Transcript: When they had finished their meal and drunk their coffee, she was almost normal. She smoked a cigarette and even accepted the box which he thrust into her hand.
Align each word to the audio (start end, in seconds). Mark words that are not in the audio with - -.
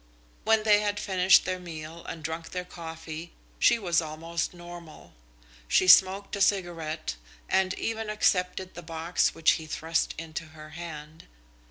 When 0.45 0.63
they 0.63 0.79
had 0.79 0.99
finished 0.99 1.45
their 1.45 1.59
meal 1.59 2.03
and 2.05 2.23
drunk 2.23 2.49
their 2.49 2.65
coffee, 2.65 3.33
she 3.59 3.77
was 3.77 4.01
almost 4.01 4.51
normal. 4.51 5.13
She 5.67 5.87
smoked 5.87 6.35
a 6.35 6.41
cigarette 6.41 7.17
and 7.47 7.75
even 7.75 8.09
accepted 8.09 8.73
the 8.73 8.81
box 8.81 9.35
which 9.35 9.51
he 9.61 9.67
thrust 9.67 10.15
into 10.17 10.45
her 10.57 10.71
hand. 10.71 11.27